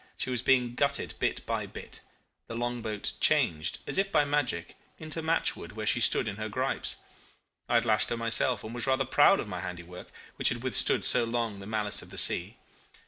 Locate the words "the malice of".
11.59-12.09